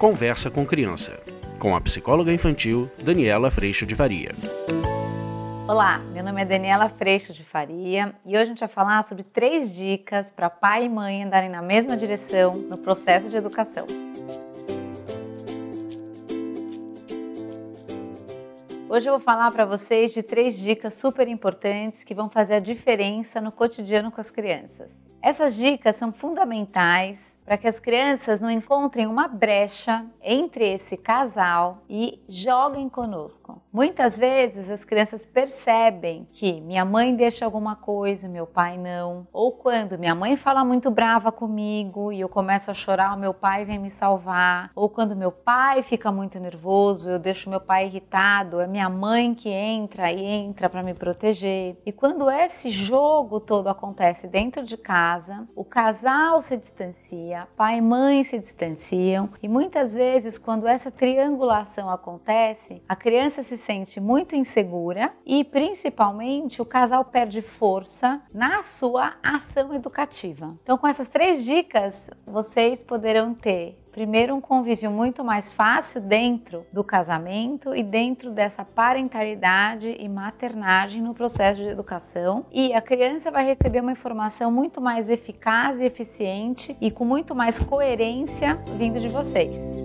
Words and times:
Conversa 0.00 0.50
com 0.50 0.64
Criança, 0.64 1.22
com 1.58 1.76
a 1.76 1.80
psicóloga 1.82 2.32
infantil 2.32 2.90
Daniela 3.04 3.50
Freixo 3.50 3.84
de 3.84 3.94
Faria. 3.94 4.30
Olá, 5.68 5.98
meu 5.98 6.24
nome 6.24 6.40
é 6.40 6.44
Daniela 6.46 6.88
Freixo 6.88 7.34
de 7.34 7.44
Faria 7.44 8.14
e 8.24 8.30
hoje 8.30 8.44
a 8.44 8.46
gente 8.46 8.60
vai 8.60 8.68
falar 8.70 9.04
sobre 9.04 9.24
três 9.24 9.74
dicas 9.74 10.30
para 10.30 10.48
pai 10.48 10.86
e 10.86 10.88
mãe 10.88 11.22
andarem 11.22 11.50
na 11.50 11.60
mesma 11.60 11.98
direção 11.98 12.54
no 12.54 12.78
processo 12.78 13.28
de 13.28 13.36
educação. 13.36 13.84
Hoje 18.88 19.06
eu 19.06 19.12
vou 19.12 19.20
falar 19.20 19.50
para 19.50 19.66
vocês 19.66 20.14
de 20.14 20.22
três 20.22 20.58
dicas 20.58 20.94
super 20.94 21.28
importantes 21.28 22.04
que 22.04 22.14
vão 22.14 22.30
fazer 22.30 22.54
a 22.54 22.58
diferença 22.58 23.38
no 23.38 23.52
cotidiano 23.52 24.10
com 24.10 24.18
as 24.18 24.30
crianças. 24.30 24.90
Essas 25.22 25.54
dicas 25.54 25.96
são 25.96 26.10
fundamentais 26.10 27.38
para 27.50 27.58
que 27.58 27.66
as 27.66 27.80
crianças 27.80 28.40
não 28.40 28.48
encontrem 28.48 29.08
uma 29.08 29.26
brecha 29.26 30.06
entre 30.22 30.72
esse 30.72 30.96
casal 30.96 31.82
e 31.90 32.22
joguem 32.28 32.88
conosco. 32.88 33.60
Muitas 33.72 34.18
vezes 34.18 34.68
as 34.68 34.84
crianças 34.84 35.24
percebem 35.24 36.26
que 36.32 36.60
minha 36.60 36.84
mãe 36.84 37.14
deixa 37.14 37.44
alguma 37.44 37.76
coisa, 37.76 38.28
meu 38.28 38.44
pai 38.44 38.76
não, 38.76 39.28
ou 39.32 39.52
quando 39.52 39.96
minha 39.96 40.14
mãe 40.14 40.36
fala 40.36 40.64
muito 40.64 40.90
brava 40.90 41.30
comigo 41.30 42.10
e 42.12 42.20
eu 42.20 42.28
começo 42.28 42.68
a 42.70 42.74
chorar, 42.74 43.16
meu 43.16 43.32
pai 43.32 43.64
vem 43.64 43.78
me 43.78 43.88
salvar, 43.88 44.72
ou 44.74 44.88
quando 44.88 45.14
meu 45.14 45.30
pai 45.30 45.84
fica 45.84 46.10
muito 46.10 46.40
nervoso, 46.40 47.10
eu 47.10 47.18
deixo 47.18 47.48
meu 47.48 47.60
pai 47.60 47.86
irritado, 47.86 48.60
é 48.60 48.66
minha 48.66 48.88
mãe 48.88 49.36
que 49.36 49.48
entra 49.48 50.10
e 50.10 50.20
entra 50.20 50.68
para 50.68 50.82
me 50.82 50.92
proteger. 50.92 51.76
E 51.86 51.92
quando 51.92 52.28
esse 52.28 52.70
jogo 52.70 53.38
todo 53.38 53.68
acontece 53.68 54.26
dentro 54.26 54.64
de 54.64 54.76
casa, 54.76 55.46
o 55.54 55.64
casal 55.64 56.42
se 56.42 56.56
distancia 56.56 57.46
pai 57.56 57.76
e 57.78 57.82
mãe 57.82 58.24
se 58.24 58.38
distanciam. 58.38 59.30
E 59.42 59.48
muitas 59.48 59.94
vezes, 59.94 60.38
quando 60.38 60.66
essa 60.66 60.90
triangulação 60.90 61.88
acontece, 61.88 62.82
a 62.88 62.96
criança 62.96 63.42
se 63.42 63.59
sente 63.60 64.00
muito 64.00 64.34
insegura 64.34 65.12
e, 65.24 65.44
principalmente, 65.44 66.60
o 66.60 66.66
casal 66.66 67.04
perde 67.04 67.42
força 67.42 68.20
na 68.32 68.62
sua 68.62 69.14
ação 69.22 69.72
educativa. 69.72 70.56
Então, 70.62 70.76
com 70.76 70.86
essas 70.86 71.08
três 71.08 71.44
dicas, 71.44 72.10
vocês 72.26 72.82
poderão 72.82 73.34
ter 73.34 73.80
Primeiro, 73.92 74.34
um 74.34 74.40
convívio 74.40 74.90
muito 74.90 75.24
mais 75.24 75.52
fácil 75.52 76.00
dentro 76.00 76.64
do 76.72 76.84
casamento 76.84 77.74
e 77.74 77.82
dentro 77.82 78.30
dessa 78.30 78.64
parentalidade 78.64 79.96
e 79.98 80.08
maternagem 80.08 81.02
no 81.02 81.12
processo 81.12 81.60
de 81.60 81.68
educação. 81.68 82.46
E 82.52 82.72
a 82.72 82.80
criança 82.80 83.30
vai 83.30 83.44
receber 83.44 83.80
uma 83.80 83.92
informação 83.92 84.50
muito 84.50 84.80
mais 84.80 85.10
eficaz 85.10 85.78
e 85.80 85.84
eficiente 85.84 86.76
e 86.80 86.90
com 86.90 87.04
muito 87.04 87.34
mais 87.34 87.58
coerência 87.58 88.54
vindo 88.76 89.00
de 89.00 89.08
vocês. 89.08 89.79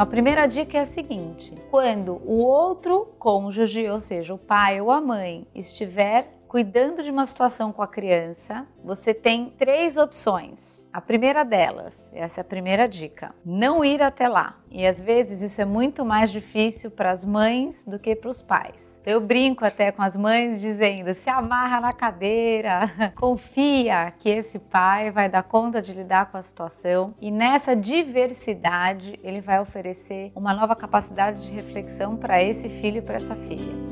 Então, 0.00 0.08
a 0.08 0.10
primeira 0.10 0.46
dica 0.46 0.78
é 0.78 0.80
a 0.80 0.86
seguinte: 0.86 1.54
quando 1.70 2.22
o 2.24 2.38
outro 2.38 3.12
cônjuge, 3.18 3.86
ou 3.86 4.00
seja, 4.00 4.32
o 4.32 4.38
pai 4.38 4.80
ou 4.80 4.90
a 4.90 4.98
mãe, 4.98 5.46
estiver 5.54 6.39
cuidando 6.50 7.00
de 7.00 7.12
uma 7.12 7.26
situação 7.26 7.72
com 7.72 7.80
a 7.80 7.86
criança, 7.86 8.66
você 8.82 9.14
tem 9.14 9.54
três 9.56 9.96
opções. 9.96 10.90
A 10.92 11.00
primeira 11.00 11.44
delas, 11.44 12.10
essa 12.12 12.40
é 12.40 12.42
a 12.42 12.44
primeira 12.44 12.88
dica, 12.88 13.32
não 13.46 13.84
ir 13.84 14.02
até 14.02 14.26
lá. 14.26 14.56
E 14.68 14.84
às 14.84 15.00
vezes 15.00 15.42
isso 15.42 15.60
é 15.62 15.64
muito 15.64 16.04
mais 16.04 16.32
difícil 16.32 16.90
para 16.90 17.12
as 17.12 17.24
mães 17.24 17.84
do 17.86 18.00
que 18.00 18.16
para 18.16 18.28
os 18.28 18.42
pais. 18.42 18.98
Eu 19.06 19.20
brinco 19.20 19.64
até 19.64 19.92
com 19.92 20.02
as 20.02 20.16
mães 20.16 20.60
dizendo: 20.60 21.14
se 21.14 21.30
amarra 21.30 21.80
na 21.80 21.92
cadeira, 21.92 22.92
confia 23.14 24.12
que 24.18 24.28
esse 24.28 24.58
pai 24.58 25.12
vai 25.12 25.28
dar 25.28 25.44
conta 25.44 25.80
de 25.80 25.92
lidar 25.92 26.32
com 26.32 26.36
a 26.36 26.42
situação 26.42 27.14
e 27.20 27.30
nessa 27.30 27.76
diversidade 27.76 29.20
ele 29.22 29.40
vai 29.40 29.60
oferecer 29.60 30.32
uma 30.34 30.52
nova 30.52 30.74
capacidade 30.74 31.42
de 31.42 31.52
reflexão 31.52 32.16
para 32.16 32.42
esse 32.42 32.68
filho 32.68 32.98
e 32.98 33.02
para 33.02 33.14
essa 33.14 33.36
filha. 33.36 33.89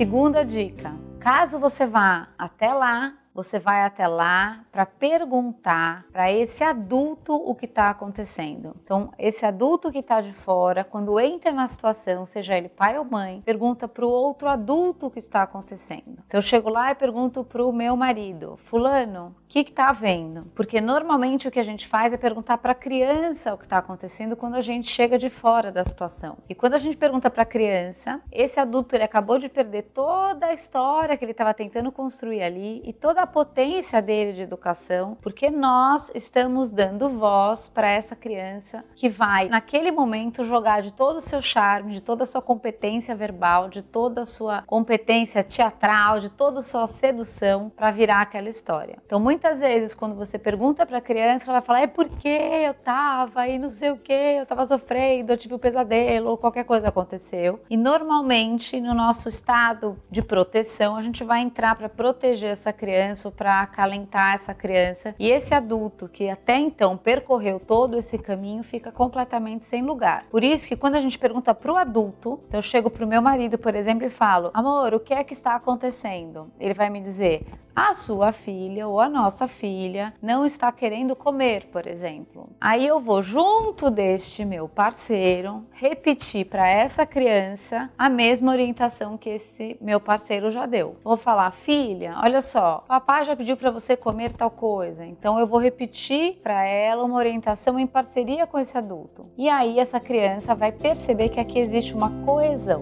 Segunda 0.00 0.46
dica: 0.46 0.94
caso 1.18 1.58
você 1.58 1.86
vá 1.86 2.28
até 2.38 2.72
lá 2.72 3.18
você 3.34 3.58
vai 3.58 3.84
até 3.84 4.06
lá 4.06 4.64
para 4.72 4.84
perguntar 4.84 6.04
para 6.12 6.30
esse 6.32 6.64
adulto 6.64 7.34
o 7.34 7.54
que 7.54 7.66
está 7.66 7.90
acontecendo. 7.90 8.74
Então, 8.82 9.12
esse 9.18 9.46
adulto 9.46 9.90
que 9.90 9.98
está 9.98 10.20
de 10.20 10.32
fora, 10.32 10.84
quando 10.84 11.18
entra 11.20 11.52
na 11.52 11.66
situação, 11.68 12.26
seja 12.26 12.56
ele 12.56 12.68
pai 12.68 12.98
ou 12.98 13.04
mãe, 13.04 13.42
pergunta 13.44 13.86
para 13.86 14.04
o 14.04 14.10
outro 14.10 14.48
adulto 14.48 15.06
o 15.06 15.10
que 15.10 15.18
está 15.18 15.42
acontecendo. 15.42 16.18
Então, 16.26 16.38
eu 16.38 16.42
chego 16.42 16.68
lá 16.68 16.90
e 16.90 16.94
pergunto 16.94 17.44
para 17.44 17.64
o 17.64 17.72
meu 17.72 17.96
marido, 17.96 18.58
Fulano, 18.64 19.34
o 19.44 19.48
que 19.48 19.60
está 19.60 19.88
havendo? 19.88 20.44
Porque 20.54 20.80
normalmente 20.80 21.48
o 21.48 21.50
que 21.50 21.60
a 21.60 21.64
gente 21.64 21.86
faz 21.86 22.12
é 22.12 22.16
perguntar 22.16 22.58
para 22.58 22.72
a 22.72 22.74
criança 22.74 23.54
o 23.54 23.58
que 23.58 23.64
está 23.64 23.78
acontecendo 23.78 24.36
quando 24.36 24.54
a 24.54 24.60
gente 24.60 24.88
chega 24.88 25.18
de 25.18 25.30
fora 25.30 25.72
da 25.72 25.84
situação. 25.84 26.38
E 26.48 26.54
quando 26.54 26.74
a 26.74 26.78
gente 26.78 26.96
pergunta 26.96 27.30
para 27.30 27.42
a 27.42 27.46
criança, 27.46 28.20
esse 28.30 28.58
adulto 28.58 28.94
ele 28.94 29.04
acabou 29.04 29.38
de 29.38 29.48
perder 29.48 29.82
toda 29.94 30.46
a 30.46 30.52
história 30.52 31.16
que 31.16 31.24
ele 31.24 31.32
estava 31.32 31.54
tentando 31.54 31.90
construir 31.92 32.42
ali 32.42 32.80
e 32.84 32.92
toda 32.92 33.19
a 33.22 33.26
potência 33.26 34.00
dele 34.00 34.32
de 34.32 34.42
educação, 34.42 35.16
porque 35.20 35.50
nós 35.50 36.10
estamos 36.14 36.70
dando 36.70 37.08
voz 37.08 37.70
para 37.72 37.90
essa 37.90 38.16
criança 38.16 38.84
que 38.94 39.08
vai, 39.08 39.48
naquele 39.48 39.90
momento, 39.90 40.44
jogar 40.44 40.82
de 40.82 40.92
todo 40.92 41.16
o 41.16 41.20
seu 41.20 41.42
charme, 41.42 41.92
de 41.92 42.00
toda 42.00 42.24
a 42.24 42.26
sua 42.26 42.40
competência 42.40 43.14
verbal, 43.14 43.68
de 43.68 43.82
toda 43.82 44.22
a 44.22 44.26
sua 44.26 44.62
competência 44.62 45.44
teatral, 45.44 46.20
de 46.20 46.28
toda 46.28 46.60
a 46.60 46.62
sua 46.62 46.86
sedução 46.86 47.70
para 47.76 47.90
virar 47.90 48.22
aquela 48.22 48.48
história. 48.48 48.96
Então, 49.04 49.20
muitas 49.20 49.60
vezes, 49.60 49.94
quando 49.94 50.14
você 50.14 50.38
pergunta 50.38 50.86
para 50.86 50.98
a 50.98 51.02
criança, 51.02 51.44
ela 51.44 51.60
vai 51.60 51.62
falar: 51.62 51.80
é 51.82 51.86
porque 51.86 52.28
eu 52.28 52.74
tava 52.74 53.46
e 53.48 53.58
não 53.58 53.70
sei 53.70 53.90
o 53.90 53.96
que, 53.96 54.12
eu 54.12 54.46
tava 54.46 54.64
sofrendo, 54.66 55.32
eu 55.32 55.36
tive 55.36 55.54
um 55.54 55.58
pesadelo, 55.58 56.30
ou 56.30 56.38
qualquer 56.38 56.64
coisa 56.64 56.88
aconteceu. 56.88 57.60
E 57.68 57.76
normalmente, 57.76 58.80
no 58.80 58.94
nosso 58.94 59.28
estado 59.28 60.00
de 60.10 60.22
proteção, 60.22 60.96
a 60.96 61.02
gente 61.02 61.22
vai 61.24 61.40
entrar 61.40 61.74
para 61.74 61.88
proteger 61.88 62.50
essa 62.50 62.72
criança 62.72 63.09
para 63.30 63.60
acalentar 63.60 64.34
essa 64.34 64.54
criança. 64.54 65.14
E 65.18 65.30
esse 65.30 65.54
adulto 65.54 66.08
que 66.08 66.28
até 66.28 66.58
então 66.58 66.96
percorreu 66.96 67.58
todo 67.58 67.96
esse 67.98 68.18
caminho 68.18 68.62
fica 68.62 68.92
completamente 68.92 69.64
sem 69.64 69.82
lugar. 69.82 70.26
Por 70.30 70.44
isso 70.44 70.68
que 70.68 70.76
quando 70.76 70.94
a 70.94 71.00
gente 71.00 71.18
pergunta 71.18 71.54
para 71.54 71.72
o 71.72 71.76
adulto, 71.76 72.40
então 72.46 72.58
eu 72.58 72.62
chego 72.62 72.90
para 72.90 73.04
o 73.04 73.08
meu 73.08 73.20
marido, 73.22 73.58
por 73.58 73.74
exemplo, 73.74 74.06
e 74.06 74.10
falo: 74.10 74.50
Amor, 74.54 74.94
o 74.94 75.00
que 75.00 75.14
é 75.14 75.24
que 75.24 75.32
está 75.32 75.54
acontecendo? 75.54 76.50
Ele 76.58 76.74
vai 76.74 76.90
me 76.90 77.00
dizer: 77.00 77.46
a 77.74 77.94
sua 77.94 78.32
filha 78.32 78.86
ou 78.88 79.00
a 79.00 79.08
nossa 79.08 79.48
filha 79.48 80.12
não 80.20 80.44
está 80.44 80.70
querendo 80.70 81.16
comer, 81.16 81.66
por 81.72 81.86
exemplo. 81.86 82.48
Aí 82.60 82.86
eu 82.86 83.00
vou 83.00 83.22
junto 83.22 83.90
deste 83.90 84.44
meu 84.44 84.68
parceiro 84.68 85.64
repetir 85.72 86.46
para 86.46 86.68
essa 86.68 87.06
criança 87.06 87.90
a 87.96 88.08
mesma 88.08 88.52
orientação 88.52 89.16
que 89.16 89.30
esse 89.30 89.76
meu 89.80 90.00
parceiro 90.00 90.50
já 90.50 90.66
deu. 90.66 90.96
Vou 91.02 91.16
falar: 91.16 91.50
"Filha, 91.52 92.16
olha 92.22 92.42
só, 92.42 92.84
papai 92.86 93.24
já 93.24 93.36
pediu 93.36 93.56
para 93.56 93.70
você 93.70 93.96
comer 93.96 94.32
tal 94.32 94.50
coisa". 94.50 95.04
Então 95.04 95.38
eu 95.38 95.46
vou 95.46 95.58
repetir 95.58 96.38
para 96.42 96.64
ela 96.64 97.04
uma 97.04 97.16
orientação 97.16 97.78
em 97.78 97.86
parceria 97.86 98.46
com 98.46 98.58
esse 98.58 98.76
adulto. 98.76 99.26
E 99.36 99.48
aí 99.48 99.78
essa 99.78 100.00
criança 100.00 100.54
vai 100.54 100.72
perceber 100.72 101.28
que 101.28 101.40
aqui 101.40 101.58
existe 101.58 101.94
uma 101.94 102.10
coesão. 102.24 102.80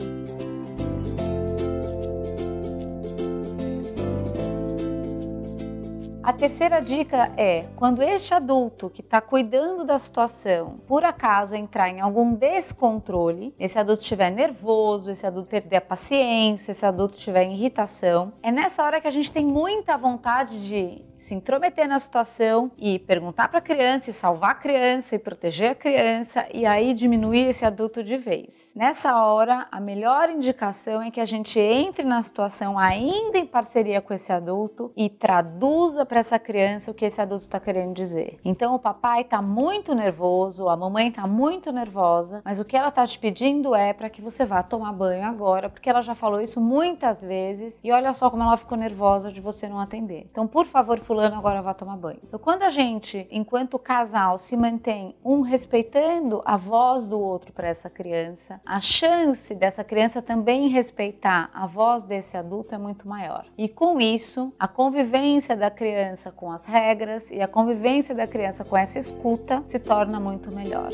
A 6.29 6.33
terceira 6.35 6.83
dica 6.83 7.33
é: 7.39 7.65
quando 7.75 8.03
este 8.03 8.35
adulto 8.35 8.91
que 8.91 9.01
está 9.01 9.19
cuidando 9.19 9.83
da 9.83 9.99
situação, 9.99 10.79
por 10.87 11.03
acaso 11.03 11.55
entrar 11.55 11.89
em 11.89 12.03
algum 12.03 12.35
descontrole, 12.35 13.55
esse 13.59 13.79
adulto 13.79 14.03
estiver 14.03 14.31
nervoso, 14.31 15.11
esse 15.11 15.27
adulto 15.27 15.49
perder 15.49 15.77
a 15.77 15.81
paciência, 15.81 16.73
esse 16.73 16.85
adulto 16.85 17.17
estiver 17.17 17.45
em 17.45 17.55
irritação, 17.55 18.35
é 18.43 18.53
nessa 18.53 18.85
hora 18.85 19.01
que 19.01 19.09
a 19.09 19.11
gente 19.11 19.33
tem 19.33 19.47
muita 19.47 19.97
vontade 19.97 20.69
de 20.69 21.03
se 21.19 21.35
intrometer 21.35 21.87
na 21.87 21.99
situação 21.99 22.71
e 22.79 22.99
perguntar 22.99 23.49
para 23.49 23.59
a 23.59 23.63
criança, 23.63 24.11
e 24.11 24.15
salvar 24.15 24.53
a 24.53 24.55
criança 24.55 25.15
e 25.15 25.19
proteger 25.19 25.73
a 25.73 25.75
criança 25.75 26.47
e 26.55 26.65
aí 26.65 26.95
diminuir 26.95 27.49
esse 27.49 27.65
adulto 27.65 28.03
de 28.03 28.17
vez. 28.17 28.69
Nessa 28.79 29.21
hora, 29.25 29.67
a 29.73 29.81
melhor 29.81 30.31
indicação 30.31 31.03
é 31.03 31.11
que 31.11 31.21
a 31.21 31.27
gente 31.27 31.59
entre 31.59 32.07
na 32.07 32.23
situação 32.23 32.79
ainda 32.79 33.37
em 33.37 33.45
parceria 33.45 34.01
com 34.01 34.15
esse 34.15 34.33
adulto 34.33 34.93
e 34.97 35.11
traduza 35.11 36.07
para 36.07 36.21
essa 36.21 36.39
criança 36.39 36.93
o 36.93 36.95
que 36.95 37.05
esse 37.05 37.21
adulto 37.21 37.43
está 37.43 37.59
querendo 37.59 37.93
dizer. 37.93 38.39
Então, 38.45 38.77
o 38.77 38.79
papai 38.79 39.23
está 39.23 39.43
muito 39.43 39.97
nervoso, 39.97 40.69
a 40.69 40.77
mamãe 40.77 41.09
está 41.09 41.27
muito 41.27 41.73
nervosa, 41.73 42.41
mas 42.45 42.61
o 42.61 42.65
que 42.65 42.77
ela 42.77 42.89
está 42.89 43.05
te 43.05 43.19
pedindo 43.19 43.75
é 43.75 43.93
para 43.93 44.09
que 44.09 44.23
você 44.23 44.47
vá 44.47 44.63
tomar 44.63 44.93
banho 44.93 45.25
agora, 45.25 45.69
porque 45.69 45.91
ela 45.91 46.01
já 46.01 46.15
falou 46.15 46.41
isso 46.41 46.61
muitas 46.61 47.21
vezes 47.21 47.81
e 47.83 47.91
olha 47.91 48.13
só 48.13 48.31
como 48.31 48.45
ela 48.45 48.57
ficou 48.57 48.79
nervosa 48.79 49.33
de 49.33 49.41
você 49.41 49.69
não 49.69 49.81
atender. 49.81 50.29
Então, 50.31 50.47
por 50.47 50.67
favor, 50.67 51.01
fulano, 51.09 51.37
agora 51.37 51.63
vá 51.63 51.73
tomar 51.73 51.97
banho. 51.97 52.21
Então, 52.23 52.39
quando 52.39 52.65
a 52.65 52.71
gente, 52.71 53.27
enquanto 53.31 53.79
casal, 53.79 54.37
se 54.37 54.55
mantém 54.59 55.15
um 55.25 55.41
respeitando 55.41 56.43
a 56.45 56.59
voz 56.59 57.09
do 57.09 57.19
outro 57.19 57.51
para 57.51 57.67
essa 57.67 57.89
criança, 57.89 58.61
a 58.67 58.79
chance 58.79 59.55
dessa 59.55 59.83
criança 59.83 60.21
também 60.21 60.69
respeitar 60.69 61.49
a 61.55 61.67
voz 61.67 62.05
desse 62.05 62.37
adulto 62.37 62.75
é 62.75 62.79
muito 62.79 63.09
maior. 63.09 63.47
E 63.57 63.71
com 63.71 63.99
isso, 63.99 64.53
a 64.59 64.69
convivência 64.69 65.57
da 65.57 65.71
criança 65.71 66.31
com 66.31 66.53
as 66.53 66.67
regras 66.67 67.31
e 67.31 67.41
a 67.41 67.49
convivência 67.49 68.15
da 68.15 68.27
criança 68.27 68.63
com 68.63 68.77
essa 68.77 68.99
escuta 68.99 69.63
se 69.65 69.79
torna 69.79 70.21
muito 70.21 70.53
melhor. 70.53 70.91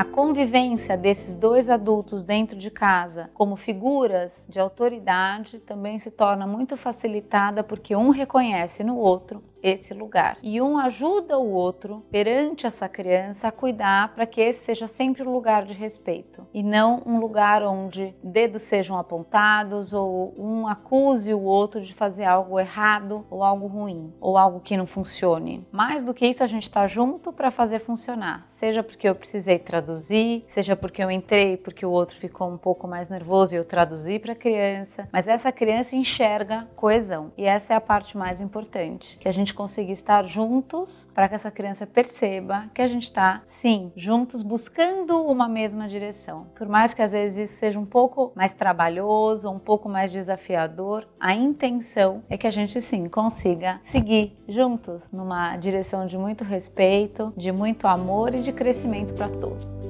A 0.00 0.04
convivência 0.04 0.96
desses 0.96 1.36
dois 1.36 1.68
adultos 1.68 2.24
dentro 2.24 2.56
de 2.56 2.70
casa 2.70 3.30
como 3.34 3.54
figuras 3.54 4.46
de 4.48 4.58
autoridade 4.58 5.58
também 5.58 5.98
se 5.98 6.10
torna 6.10 6.46
muito 6.46 6.74
facilitada 6.74 7.62
porque 7.62 7.94
um 7.94 8.08
reconhece 8.08 8.82
no 8.82 8.96
outro 8.96 9.42
esse 9.62 9.94
lugar. 9.94 10.38
E 10.42 10.60
um 10.60 10.78
ajuda 10.78 11.38
o 11.38 11.50
outro 11.50 12.04
perante 12.10 12.66
essa 12.66 12.88
criança 12.88 13.48
a 13.48 13.52
cuidar 13.52 14.14
para 14.14 14.26
que 14.26 14.40
esse 14.40 14.64
seja 14.64 14.86
sempre 14.86 15.22
um 15.22 15.32
lugar 15.32 15.64
de 15.64 15.72
respeito 15.72 16.46
e 16.52 16.62
não 16.62 17.02
um 17.06 17.18
lugar 17.18 17.62
onde 17.62 18.14
dedos 18.22 18.62
sejam 18.62 18.96
apontados 18.96 19.92
ou 19.92 20.34
um 20.38 20.66
acuse 20.66 21.32
o 21.32 21.42
outro 21.42 21.80
de 21.80 21.94
fazer 21.94 22.24
algo 22.24 22.58
errado 22.58 23.26
ou 23.30 23.42
algo 23.42 23.66
ruim 23.66 24.12
ou 24.20 24.36
algo 24.36 24.60
que 24.60 24.76
não 24.76 24.86
funcione. 24.86 25.66
Mais 25.70 26.02
do 26.02 26.14
que 26.14 26.26
isso, 26.26 26.42
a 26.42 26.46
gente 26.46 26.64
está 26.64 26.86
junto 26.86 27.32
para 27.32 27.50
fazer 27.50 27.78
funcionar, 27.78 28.46
seja 28.48 28.82
porque 28.82 29.08
eu 29.08 29.14
precisei 29.14 29.58
traduzir, 29.58 30.44
seja 30.48 30.76
porque 30.76 31.02
eu 31.02 31.10
entrei 31.10 31.56
porque 31.56 31.84
o 31.84 31.90
outro 31.90 32.16
ficou 32.16 32.48
um 32.48 32.58
pouco 32.58 32.86
mais 32.86 33.08
nervoso 33.08 33.54
e 33.54 33.58
eu 33.58 33.64
traduzi 33.64 34.18
para 34.18 34.32
a 34.32 34.36
criança, 34.36 35.08
mas 35.12 35.28
essa 35.28 35.52
criança 35.52 35.96
enxerga 35.96 36.68
coesão 36.76 37.32
e 37.36 37.44
essa 37.44 37.74
é 37.74 37.76
a 37.76 37.80
parte 37.80 38.16
mais 38.16 38.40
importante, 38.40 39.18
que 39.18 39.28
a 39.28 39.32
gente 39.32 39.49
gente 39.50 39.54
conseguir 39.54 39.92
estar 39.92 40.24
juntos 40.24 41.08
para 41.12 41.28
que 41.28 41.34
essa 41.34 41.50
criança 41.50 41.86
perceba 41.86 42.66
que 42.72 42.80
a 42.80 42.86
gente 42.86 43.04
está, 43.04 43.42
sim, 43.46 43.92
juntos 43.96 44.42
buscando 44.42 45.20
uma 45.22 45.48
mesma 45.48 45.88
direção. 45.88 46.46
Por 46.54 46.68
mais 46.68 46.94
que 46.94 47.02
às 47.02 47.12
vezes 47.12 47.50
isso 47.50 47.58
seja 47.58 47.78
um 47.78 47.84
pouco 47.84 48.32
mais 48.34 48.52
trabalhoso, 48.52 49.50
um 49.50 49.58
pouco 49.58 49.88
mais 49.88 50.12
desafiador, 50.12 51.06
a 51.18 51.34
intenção 51.34 52.22
é 52.28 52.38
que 52.38 52.46
a 52.46 52.50
gente 52.50 52.80
sim 52.80 53.08
consiga 53.08 53.80
seguir 53.82 54.36
juntos 54.48 55.10
numa 55.10 55.56
direção 55.56 56.06
de 56.06 56.16
muito 56.16 56.44
respeito, 56.44 57.32
de 57.36 57.50
muito 57.50 57.86
amor 57.86 58.34
e 58.34 58.42
de 58.42 58.52
crescimento 58.52 59.14
para 59.14 59.28
todos. 59.28 59.89